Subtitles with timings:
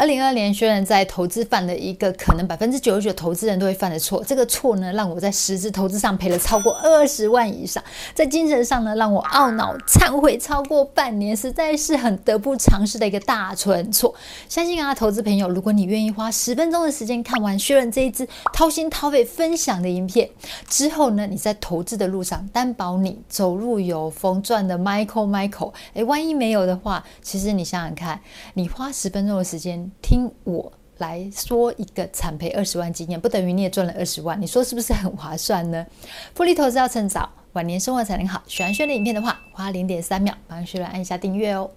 [0.00, 4.24] 二零二二年，薛仁在投资犯了一个可能百分之九十九投资人都会犯的错。
[4.24, 14.14] 这个错呢，让我在实质投资上赔了超过二十万以上，在精神上呢，让我懊恼忏悔超过半年，实在是很得不偿失的一个大错错。
[14.48, 20.30] 相信啊，投资朋友，如果你愿意花十分钟的时间看完薛仁这一支掏心掏肺分享的影片
[20.66, 25.74] 之后呢，你在投资的路上担保你走路有风，赚的 Michael Michael。
[25.92, 28.18] 诶，万一没有的话，其实你想想看，
[28.54, 29.89] 你花十分钟的时间。
[30.02, 35.86] 听我来说一个产赔二十万经验，不等于你也赚了二十万，你说是不是很划算呢？
[36.34, 38.42] 复利投资要趁早，晚年生活才能好。
[38.46, 41.70] 喜欢轩的影片的话，花零点三秒帮薛润按一下订阅哦。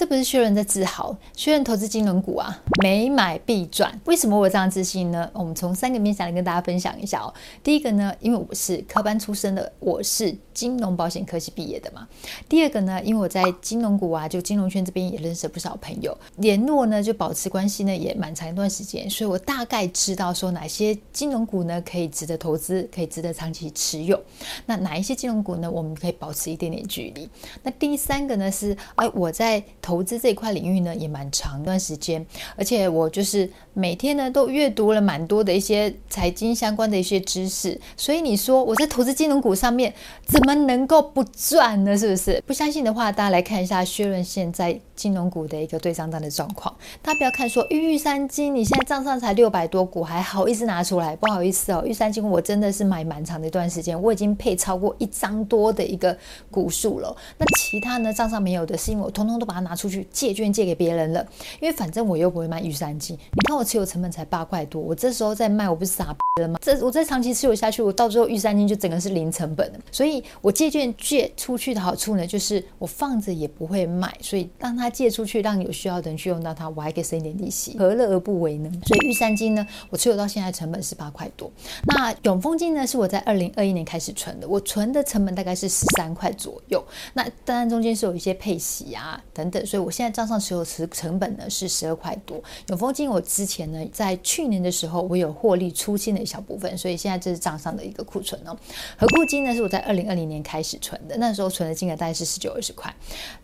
[0.00, 4.00] 这不是薛润在自豪，薛润投资金融股啊，每买必赚。
[4.06, 5.30] 为什么我这样自信呢？
[5.34, 7.34] 我们从三个面向来跟大家分享一下哦。
[7.62, 12.08] 第一个呢，因为我是科班出身的，我是金融保险科系毕业的嘛。
[12.48, 24.18] 第二个呢，因为我在金融股啊，就金融圈这边也认识了不少朋友，联络呢就保持关系呢也蛮长一段时间，所以我大概知道说哪些金融股呢可以值得投资，可以值得长期持有。
[24.64, 27.28] 那哪一些金融股呢，我们可以保持一点点距离。
[27.62, 32.24] 那第三个呢是，哎，我在投资这一块领域呢，也蛮长一段时间，
[32.54, 39.92] 而且我就是每天呢都阅读了蛮多的一些财经相关的一些知识，所以你说我在投资金融股上面
[40.28, 41.98] 怎么能够不赚呢？
[41.98, 42.40] 是不是？
[42.46, 46.72] 不相信的话，大家来看一下薛润现在金融股的一个对账单的状况。
[47.02, 51.16] 大家不要看说玉山金，你现在账上才六百多股，还好意思拿出来？
[51.16, 56.16] 不好意思哦，玉山金我真的是买蛮长的一段时间，我已经配超过一张多的一个
[56.48, 57.16] 股数了。
[57.38, 60.06] 那其他呢账上没有的，是因为我通通都把它拿出去。
[60.10, 61.26] 借券借给别人了，
[61.60, 63.16] 因为反正我又不会卖玉山金。
[63.16, 66.58] 你看我持有成本才八块多，我这时候再卖，我不是傻逼了吗？
[66.60, 69.80] 这我再长期持有下去，我到最后玉山金就整个是零成本的。
[69.90, 78.70] 所以我借券借出去的好处呢，就是我放着也不会卖，所以让他借出去，让有需要的人去用到它，我还可以省一点利息，何乐而不为呢？
[78.86, 81.50] 所以玉山金呢，我持有到现在成本是八块多。
[81.86, 86.84] 那永丰金呢，是我在二零二一年开始存的，我存的成本大概是十三块左右。
[87.14, 90.10] 那当然中间是有一些配息啊等等，所以我现在。
[90.10, 98.56] 账上持有持成本呢是十二块多，永丰金我之前呢在去年的时候我有获利出清的一小部分，所以现在这是账上的一个库存哦。
[98.98, 102.92] 合库金呢是我在二零二零年开始存的，那时候存的金额大概是十九二十块。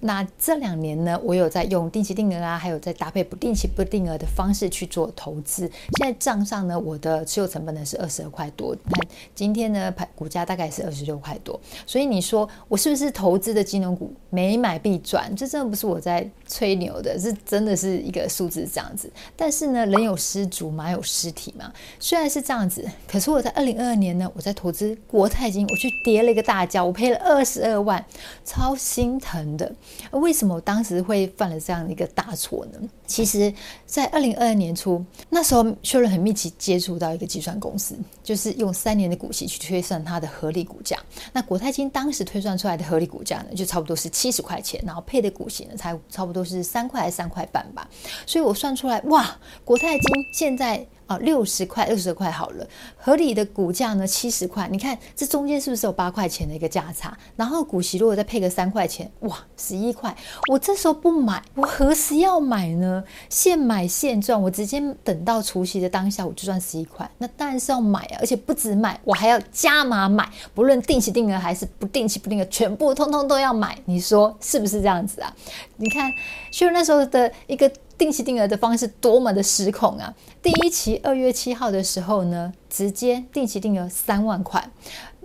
[0.00, 5.70] 那这两年呢，我有在用定期定额啊，还有在搭配不定期不定额的方式去做投资。
[5.98, 15.34] 现在账上呢，我的持有成本呢是二十二块多，那今天呢盘股价大概是二十六块多，所以你说我是不是投资的金融股每买必赚？
[15.36, 16.30] 这真的不是我在。
[16.48, 21.72] 吹牛的是真的是一个数字这样子，但是呢，人有失足，马有失蹄嘛。
[21.98, 28.04] 虽然是这样子，可是我在二零二二年呢，我在投资国泰金，我去跌了一个大跤，我赔了二十二万，
[28.44, 29.74] 超心疼的。
[30.12, 32.78] 为什么我当时会犯了这样的一个大错呢？
[33.08, 33.52] 其实，
[33.84, 40.96] 在二零二二年初，那时候薛润很密集接触到一个计算公司，就是用三年的股息去推算它的合理股价。
[41.32, 46.46] 那国泰金当时推算出来的合理股价呢，就差不多是七十块钱，然后配的股息呢，才差不多。
[46.46, 47.88] 是三块还是三块半吧，
[48.24, 50.02] 所以我算出来，哇，国泰金
[50.32, 50.86] 现在。
[51.06, 57.16] 啊，六十块、六十块好了，合理的股价呢七十块，你看这中间是不是有八块钱的一个价差？
[57.36, 60.14] 然后股息如果再配个三块钱，哇，十一块。
[60.50, 63.04] 我这时候不买，我何时要买呢？
[63.28, 67.08] 现买现赚，我直接等到除夕的当下，我就赚十一块。
[67.18, 73.78] 那当然是要买啊，而且不止买，我还要加码买，不论定期定额还是不定期不定额，全部通通都要买。
[73.84, 75.32] 你说是不是这样子啊？
[75.76, 76.12] 你看，
[76.50, 77.70] 就那时候的一个。
[77.98, 80.14] 定期定额的方式多么的失控啊！
[80.42, 84.70] 第一期二月七号的时候呢，直接定期定额三万块，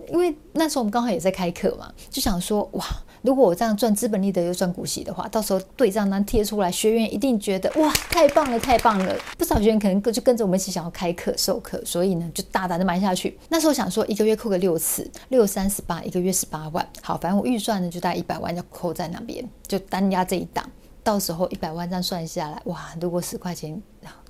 [0.08, 2.84] 因为那时候我们刚好也在开课嘛，就想说哇，
[3.20, 9.14] 如果我这样赚资本利得又赚股息的话，到时候对账单贴出来，学员一定觉得哇，太棒了，太棒了！
[9.36, 13.38] 不少学员可能跟就跟着我们一起想要开课授课，所以呢，就大胆的买下去。
[13.50, 20.66] 那时候想说一个月扣个六次，六三十八，一个月十八万，好，反正我预算呢就大概一百万要扣在那边，就单押这一档。
[21.02, 22.94] 到时候一百万这样算下来，哇！
[23.00, 23.82] 如果十块钱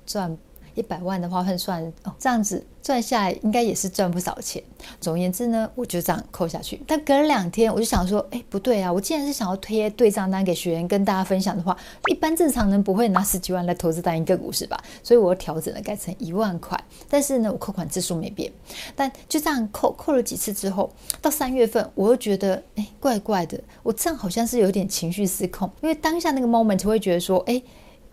[0.05, 0.35] 赚
[0.75, 4.61] 一百万的话，换算哦，这样子赚下来应该也是赚不少钱。
[4.99, 6.81] 总而言之呢，我就这样扣下去。
[6.85, 8.91] 但隔了两天，我就想说，哎，不对啊！
[8.91, 11.77] 我既然是想要贴对账单给学员跟大家分享的话，
[12.07, 14.77] 一般正常人不会拿十几万来投资单一个股是吧？
[15.01, 16.77] 所以我调整了，改成一万块。
[17.09, 18.51] 但是呢，我扣款次数没变。
[18.95, 20.91] 但就这样扣扣了几次之后，
[21.21, 23.59] 到三月份，我又觉得，哎，怪怪的。
[23.83, 27.61] 我这样好像是有点情绪失控，因为当下那个 moment 会觉得说，哎。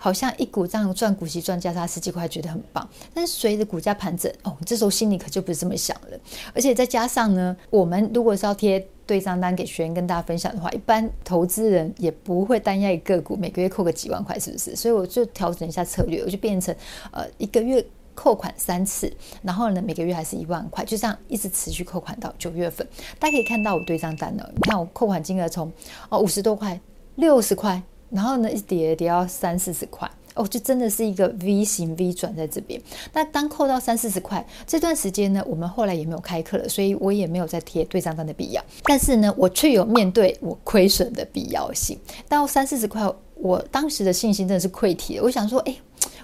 [0.02, 2.88] 好像一股这样赚股息赚价差十几块，觉得很棒。
[3.12, 6.18] 但是随着股价盘整，哦，这时候心里可就不是这么想了。
[6.54, 14.74] 而且再加上呢，我们如果是要贴对账单给学员跟大家分享的话，一般投资人也不会单押一个股，每个月扣个几万块，是不是？
[14.74, 16.74] 所以我就调整一下策略，我就变成
[17.10, 19.12] 呃一个月扣款三次，
[19.42, 22.86] 然后呢每个月还是一万块，就这样一直持续扣款到九月份。
[23.18, 25.70] 大家可以看到我对账单呢，你看我扣款金额从
[26.08, 26.80] 哦五十多块、
[27.16, 30.10] 六十块，然后呢一叠叠要三四十块。
[30.34, 32.80] 哦，就真的是一个 V 型 V 转在这边。
[33.12, 38.64] 那当扣到三四十块这段时间呢，我们后来也没有开课了，所以我也没有再贴对账单的必要。
[38.84, 41.98] 但是呢，我却有面对我亏损的必要性。
[42.28, 43.02] 到三四十块，
[43.34, 45.24] 我当时的信心真的是溃堤了。
[45.24, 45.76] 我想说，哎。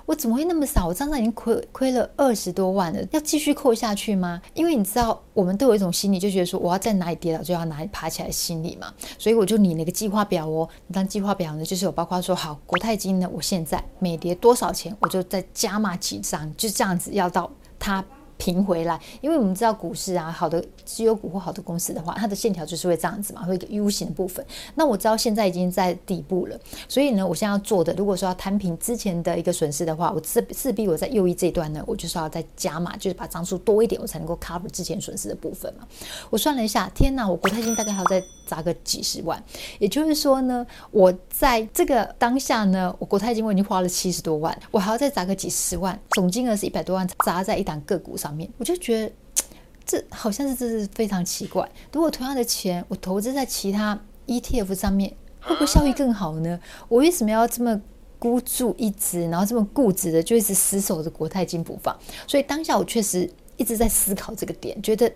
[0.07, 0.87] 我怎么会那么少？
[0.87, 4.41] 我账上已经亏亏了二十多万了，要继续扣下去吗？
[4.55, 8.93] 因为你知道，我们都有一种心理，就觉得说我要在哪里跌倒就要哪里爬起来，心理嘛。
[9.19, 10.69] 所以我就拟了一个计划表哦。
[10.87, 18.05] 你当计划表呢，就是有包括说，好，国泰金呢，我现在每跌多少钱，我就再加码几张，就这样子要到它。
[18.39, 24.45] 平回来，因为我们知道股市啊，好的绩优股或好的公司的话，它的线条就是会这样子嘛，会一个 U 型的部分。
[24.75, 35.87] 那我知道现在已经在底部了，所以呢，我现在要做的，如果说要摊平之前的一个损失的话，我势势必我在右翼这一段呢，我就是要再加码，就是把张数多一点，我才能够 cover 之前损失的部分嘛。
[36.29, 39.43] 我算了一下，天哪，我国泰金大概还要再砸个几十万，
[39.79, 48.26] 也就是说呢，我在这个当下呢，我国泰金我已经花了七十多万，我还要再砸个几十万，总金额是一百多万，砸在一档个股上。
[48.27, 49.13] 上面我就觉得
[49.87, 51.69] 这好像是这是非常奇怪。
[51.93, 53.97] 如果同样的钱我投资在其他
[54.27, 56.59] ETF 上面，会不会效益更好呢？
[56.89, 57.81] 我为什么要这么
[58.19, 61.97] 孤注一掷，然后这么固执的就一直死守着国泰金不放？
[62.27, 65.09] 所以当下我确实一直在思考这个点，觉得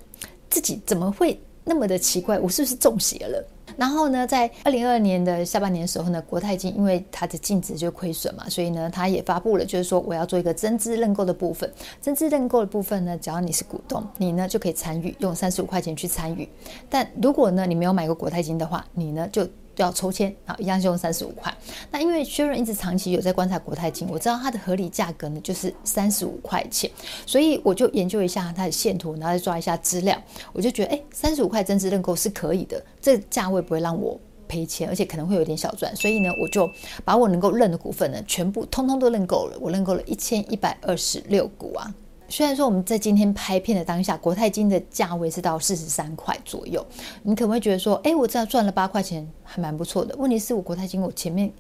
[0.49, 2.39] 自己怎么会那么的奇怪？
[2.39, 3.45] 我是不是中邪了？
[3.77, 11.71] 然后呢，在二零二二年的下半年的时候呢，国泰金因为它的净值就亏损嘛，所以呢，它也发布了，就是说我要做一个增资认购的部分。
[12.01, 16.49] 增资认购的部分呢，只要你是股东，你呢就可以参与，用三十五块钱去参与。
[16.89, 19.47] 但如果呢你没有买过国泰金的话，你呢就。
[19.83, 21.55] 要抽签啊，一样是用三十五块。
[21.91, 26.91] 那因为薛润一直长期有在观察国泰金，我知道它的合理价格呢就是三十五块钱，
[27.27, 30.17] 所以我就研究一下它的线图，然后再抓一下资料，
[30.53, 34.19] 我就觉得哎，三十五块增值认购是可以的，这价位不会让我
[34.49, 36.69] 赔钱，而且可能会有点小赚，所以呢，我就
[37.05, 41.95] 把我能够认的股份呢，全部通通都认购了，我认购了一千一百二十六股啊。
[42.31, 46.85] 虽然说我们在今天拍片的当下，国泰金的价位是到四十三块左右，
[47.25, 50.15] 你可能会觉得说，哎，我这样赚了八块钱，还蛮不错的。
[50.17, 51.53] 问题是我国泰金我前面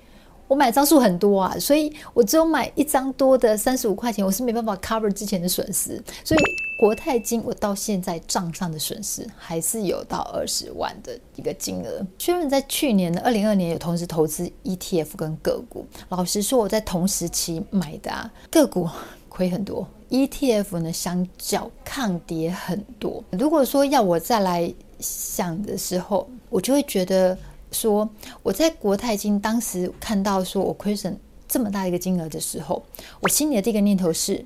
[0.46, 6.02] 我买张数很多啊，所以我只有买一张多的三十五块钱，我是没办法 cover 之前的损失。
[6.24, 6.40] 所以
[6.80, 12.06] 国泰金我到现在账上的损失还是有到二十万的一个金额。
[12.18, 18.88] 虽然在去年的二零二二年有同时投资 ETF 跟个股，老实说我在同时期买的啊，个股
[19.28, 19.86] 亏很多。
[20.10, 23.22] ETF 呢，相较抗跌很多。
[23.30, 27.38] 如果说要我再来想的时候，我就会觉得
[27.72, 28.08] 说，
[28.42, 31.18] 我在国泰金当时看到说我亏损
[31.48, 32.82] 这么大一个金额的时候，
[33.20, 34.44] 我心里的第一个念头是，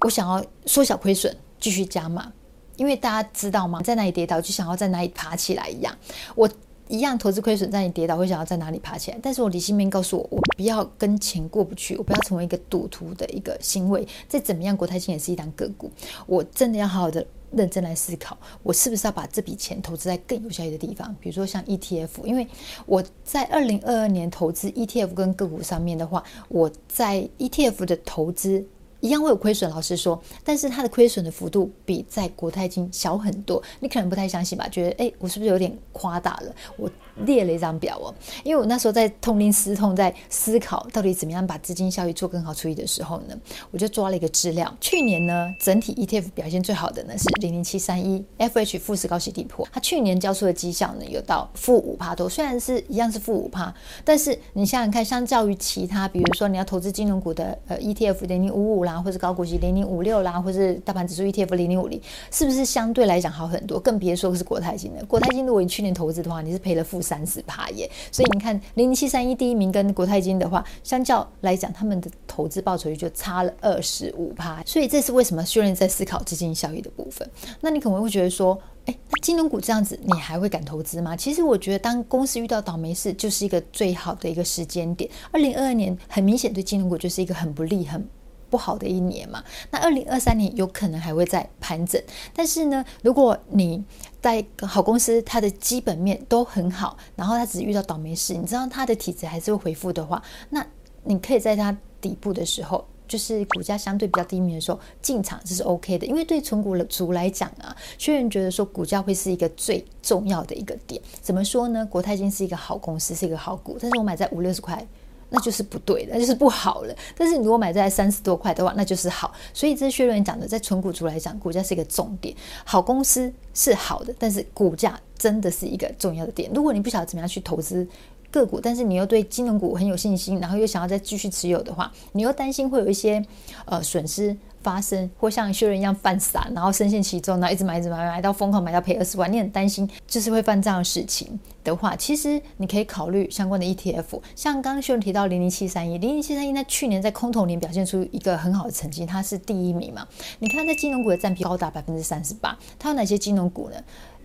[0.00, 2.32] 我想要缩小亏损，继续加码，
[2.76, 3.80] 因为大家知道吗？
[3.80, 5.96] 在哪里跌倒，就想要在哪里爬起来一样。
[6.34, 6.50] 我。
[6.88, 9.18] 一样投资亏损，在你跌倒会想要在哪里爬起来？
[9.22, 14.06] 但是我理性面告诉我，我不要跟钱过不去，我不要成为一个赌徒的一个行为。
[14.28, 15.90] 再怎么样，国泰金也是一档个股，
[16.26, 22.24] 我真的要好好的认真来思考，我是不是要把这笔钱投资在更有效益的地方，比如说像 ETF。
[22.24, 22.46] 因为
[22.84, 28.66] 我在二零二二年投资 ETF 跟个股上面的话，我在 ETF 的投资。
[29.04, 33.62] 一样会有亏损，老实说，但是它的亏损的幅度比在国泰金小很多。
[33.80, 34.66] 你可能不太相信吧？
[34.68, 36.50] 觉得哎，我是不是有点夸大了？
[36.78, 36.90] 我
[37.26, 43.38] 列了一张表哦，因为我那时候在痛定思痛，在思考到底怎么样把资金效益做更好处理的时候呢，
[43.70, 44.74] 我就抓了一个资料。
[44.80, 58.93] 去年呢，整体 ETF 表现最好的呢是零零七三一 FH 富时高息抵波，它去年交出的绩效呢有到负五趴多，虽然是一样是负五趴，但是你想想看，相较于其他，比如说你要投资金融股的呃 ETF 零零五五啦。
[59.02, 63.78] 或者高股息零零五六啦，或是大盘指数 ETF 零零五零，是不是相对来讲好很多？
[63.80, 65.04] 更别说是国泰金了。
[65.04, 67.90] 国泰金如果你去年投资的话，你是赔了负三十趴耶。
[68.10, 74.62] 所以你看零零七三一第一名跟国泰金的话，相较来讲，他们的投资报酬率就差了二十五趴。
[74.64, 75.44] 所以这是为什么？
[75.44, 77.28] 虽然在思考资金效益的部分，
[77.60, 81.14] 那你可能会觉得说，哎，金融股这样子，你还会敢投资吗？
[81.14, 85.08] 其实我觉得，当公司遇到倒霉事，就是一个最好的一个时间点。
[85.30, 88.06] 二零二二年很明显对金融股就是一个很不利、很。
[88.54, 89.42] 不好的一年嘛，
[89.72, 92.00] 那二零二三年有可能还会再盘整，
[92.32, 93.82] 但是呢，如果你
[94.22, 100.64] 在好公司，它的基本面都很好，然后它只是遇到倒霉事，你知道它的体质还是会恢复的话，那
[101.02, 102.86] 你可以在它底部的时候。
[103.06, 111.00] 就是股价相对比较低迷的时候进场，这是 OK 的，因为对存股族来讲啊，虽然觉得说股价会是一个最重要的一个点。
[111.20, 111.84] 怎么说呢？
[111.84, 114.84] 国泰金是一个好公司，是一个好股，但是我买在五六十块，
[115.30, 116.94] 那就是不对，那就是不好了。
[117.16, 119.32] 但是你如果买在三十多块的话，那就是好。
[119.52, 122.34] 所以这是薛伦讲的，在纯股族来讲，股价是一个重点。
[122.64, 126.50] 好公司是好的，但是股价真的是一个重要的点。
[126.54, 127.86] 如果你不晓得怎么样去投资。
[128.30, 133.24] 个股，但是你又对金融股很有信心，然后又想要再继续持有的话，你又担心会有一些
[133.64, 150.08] 呃损失发生，或像薛仁一样犯傻，然后深陷其中，然后一直买一直买，买到疯狂买到赔二十万，你很担心就是会犯这样的事情的话，其实你可以考虑相关的 ETF，像刚刚薛仁提到零零七三一，零零七三一，在去年在空头年表现出一个很好的成绩，它是第一名嘛？
[150.38, 153.76] 你看在金融股的占比高达百分之三十八，它有哪些金融股呢？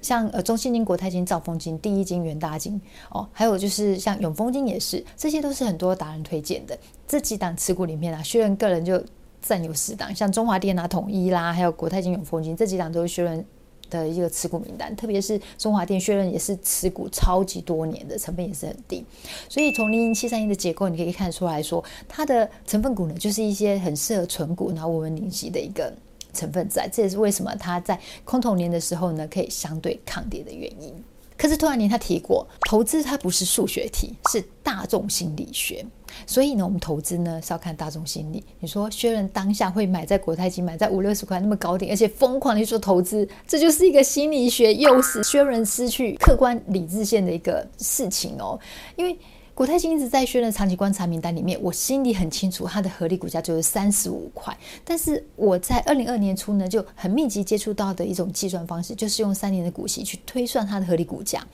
[0.01, 2.79] 像呃中信金、国泰金、兆丰金、第一金、元大金
[3.09, 6.79] 哦，还有就是像永丰金也是，这些都是很多达人推荐的。
[7.05, 9.03] 这几档持股里面啊，薛仁个人就
[9.41, 13.45] 占有十档，像中华电啊、统一啦，还有国泰金、永丰金这几档都是薛仁
[13.89, 14.95] 的一个持股名单。
[14.95, 19.03] 特别是中华电，薛仁也是持股超级多年的，成本也是很低。
[19.47, 25.93] 所以从零零七三一的结构，你可以看出来说，它的成分股呢，就是一些很适合存股，然后稳稳领息的一个。
[26.31, 30.93] 成分在，这也是为什么它在空头年的时候呢，可以相对抗跌的原因。
[31.35, 35.83] 可是突然年他提过，投资它不是数学题，是大众心理学。
[36.25, 38.43] 所以呢，我们投资呢是要看大众心理。
[38.59, 48.59] 你说薛仁当下会买在国泰金，买在五六十块那么高点，而且疯狂的去做投资，这就是一个心理学诱使薛仁失去客观理智线的一个事情哦，
[48.95, 49.17] 因为。
[49.59, 54.57] 国泰金一直在薛仁长期观察名单里面，我心里很清楚，它的合理股价就是三十五块。
[54.85, 61.45] 但是我在二零二年初呢，就很密集接触到的一种计算方式，就是用三年的股息去推算它的合理股价。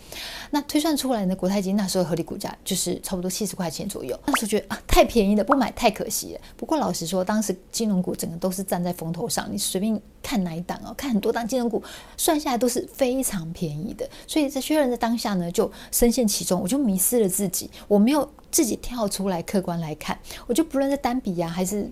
[0.51, 4.15] 那推算出来呢，国泰金那时候合理股价就是差不多七十块钱左右。
[4.27, 6.41] 那时候觉得啊，太便宜了，不买太可惜了。
[6.55, 11.81] 不过老实说，当时金融股整个都是站在风头上，你随便看哪一档哦，看很多档金融股，
[12.17, 14.07] 算下来都是非常便宜的。
[14.27, 17.67] 所以在薛仁的当下呢，就深陷其中，我就迷失了自己。
[17.87, 21.89] 我我没有自己跳出来客观来看，我就不论是单笔呀、还是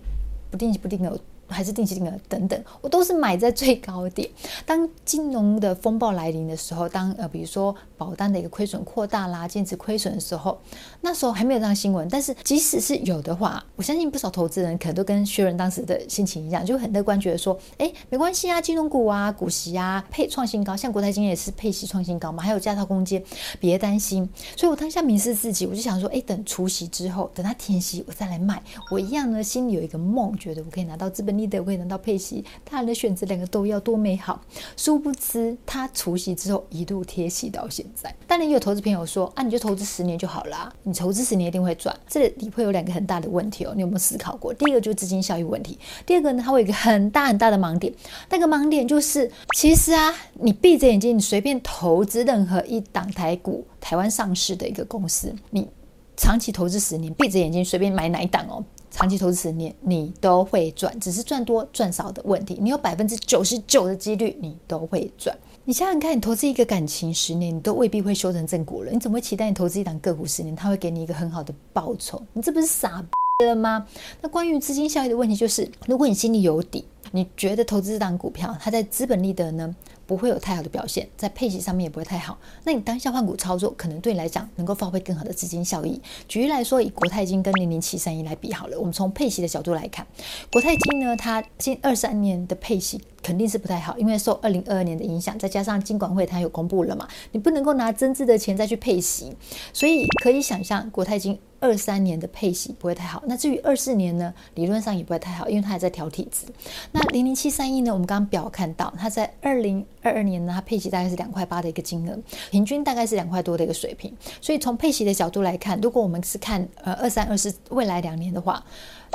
[0.51, 1.17] 不定期不定额。
[1.53, 4.29] 还是定期定额等等，我都是买在最高点。
[4.65, 10.59] 当金融的风暴来临的时候，当呃比如说保单的一个亏损扩大啦，净值亏损的时候，
[11.01, 12.07] 那时候还没有这样新闻。
[12.09, 23.23] 但是即使是有的话，我相信不少投资人可能都跟薛仁当时的心情一样，就很乐观，觉得说，哎，没关系啊，金融股啊，股息啊，配创新高，像国泰金也是配息创新高嘛，还有价差空间，
[23.59, 24.27] 别担心。
[24.57, 28.61] 所以我当下迷失自己，我就想说，哎，等除息之后，等它填息，我再来卖。
[28.91, 31.42] 我一样呢，心里有一个梦，觉得我可以拿到资本利。
[31.47, 34.41] 得会拿到配息，他人的选择两个都要多美好。
[34.77, 38.13] 殊不知他除息之后一路贴息到现在。
[38.27, 41.95] 当然有投资朋友说啊，你就投资十年就好啦，你投资十年一定会赚。
[42.07, 44.53] 这里会有两个很大的问题哦，你有没有思考过？
[44.53, 47.93] 第一个就是资金效益问题，第二个呢，它会有一个很大很大的盲点。
[48.29, 55.67] 那个盲点就是，其实啊，你闭着眼睛，你随便投资任何一档台股、台湾上市的一个公司，你
[56.15, 58.63] 长期投资十年，闭着眼睛随便买哪一档哦。
[58.93, 62.55] 长期投资十年，你都会赚，只是赚多赚少的问题。
[62.61, 65.35] 你有百分之九十九的几率，你都会赚。
[65.65, 68.91] 你想想看，你投资一个感情十年，你都未必会修成正果了。
[68.91, 72.21] 你怎么会期待你投资一档个股十年，它会给你一个很好的报酬？
[72.33, 73.03] 你这不是傻
[73.43, 73.87] 了吗？
[74.21, 79.75] 那关于资金效益的问题，就是如果你心里有底，你觉得投资这档股票，它在资本利得呢？
[80.05, 82.37] 不会有太好的表现，在配息上面也不会太好。
[82.63, 86.01] 那你当下换股操作，可能对你来讲能够发挥更好的资金效益。
[86.27, 90.05] 举例来说，以国泰金跟零零七三一来比好了，我们从配息的角度来看，
[90.51, 99.35] 国泰金呢，它近二三年的配息肯定是不太好，因为受二零二二年的影响，再加上金管会它有公布了嘛，你不能够拿增资的钱再去配息，
[99.71, 101.39] 所以可以想象国泰金。
[101.63, 106.45] 二三年的配息不会太好，那至于二四年呢，理论上也不会太好，因为它还在调体质。
[106.91, 112.19] 那零零七三一呢，我们刚刚表看到，它在二零二二年呢，它配息大概是两块八的一个金额，
[112.51, 114.13] 平均大概是两块多的一个水平。
[114.41, 118.61] 所以从配息的角度来看，如果我们是看呃二三二四未来两年的话，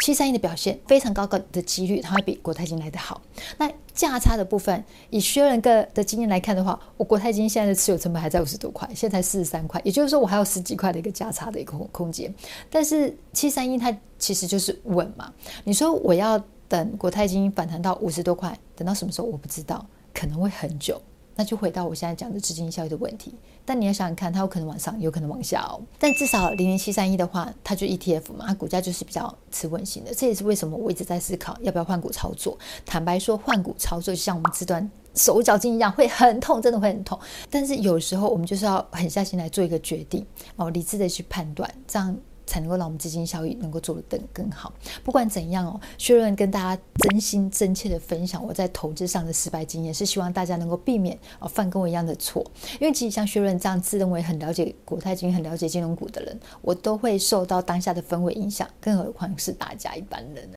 [0.04, 3.20] 七三一的表现非常高高的几率，它会比国泰金来得好。
[3.58, 12.32] 那价差的部分，以薛仁个的经验来看的话，我国泰金现在的持有成本还在五十多块，现在才四十三块，也就是说我还有十几块的一个价差的一个空空间。
[12.70, 15.32] 但是七三一它其实就是稳嘛，
[15.64, 21.00] 你说我要等国泰金反弹到五十多块，等到什么时候我不知道，可能会很久。
[21.38, 23.32] 那就回到我现在讲的资金效益的问题，
[23.64, 25.80] 但你要想想看，它有可能往上，有可能往下哦。
[25.96, 30.12] 但至少零零七三一的话，它就 ETF 嘛，它股价就是比较持稳型的。
[30.12, 32.58] 这也是为什么我一直在思考要不要换股操作。
[32.84, 37.16] 坦白说，换股操作就像我们这段手脚筋一样，会很痛，真的会很痛。
[37.48, 40.26] 但是有时候我们就是要狠下心来做一个决定
[40.56, 42.16] 哦，理智的去判断，这样
[42.48, 44.72] 才能够让我们资金效益能够做得更更好。
[45.04, 52.44] 不管怎样哦，薛润跟大家真心真切的分享我在投资上的失败经验，是希望大家能够避免哦犯跟我一样的错。
[52.80, 60.48] 因为其实像薛润这样自认为很了解国泰金、很了解金融股的人，我都会受到当下的氛围影响，更何况是大家一般人。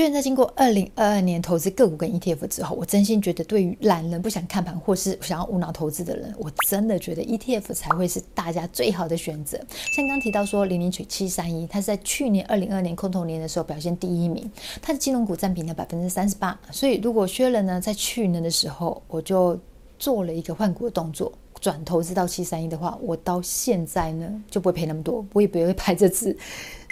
[0.00, 9.58] 薛润在经过二零二二年投资个股跟 ETF 之后，我真心觉得，对于懒人不想看盘或是想要无脑投资的人，我真的觉得 ETF 才会是大家最好的选择。
[9.94, 16.58] 像刚提到说零零七三一，它是在去年二零二年空头年的时候表现第一名，它的金融股占比呢百分之三十八。
[16.72, 19.60] 所以如果薛仁呢在去年的时候，我就
[19.98, 21.30] 做了一个换股的动作，
[21.60, 26.36] 转投资到七三一的话，我到现在呢就不会赔那么多，我也不会拍这次。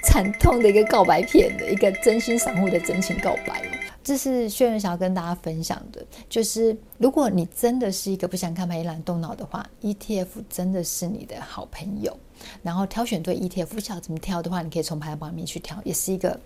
[0.04, 3.64] 惨痛的一个告白片的一个真心散户的真情告白，
[4.04, 6.00] 这是薛润想要跟大家分享的。
[6.28, 12.16] 就是如果你真的是一个不想看盘也懒动脑的话，ETF 真的是你的好朋友。
[12.62, 16.38] 然后挑选对 ETF 不晓得怎么挑的话，你可以从排行榜里面去挑，也是一个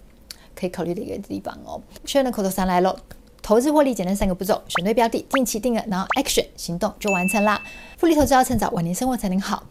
[0.55, 1.79] 可以考虑的一个地方哦。
[2.07, 2.97] 薛润的口头禅来喽：
[3.43, 7.61] 投资获利简单三个步骤，选对标的，定期定额，然后 action 行动就完成啦。
[7.99, 9.65] 复利投资要趁早，晚年生活才能好。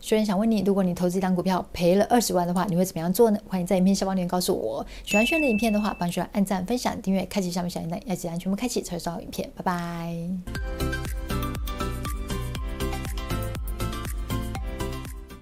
[0.00, 3.38] 学员想问你，如果你投资一档股票赔了二十万的话，你会怎么样做呢？
[3.48, 4.86] 欢迎在影片下方留言告诉我。
[5.04, 9.50] 喜欢学员的影片的话，帮学员按赞、分享、订阅、开启下面小铃铛，要记得全部开启才会收到影片。
[9.56, 11.07] 拜拜。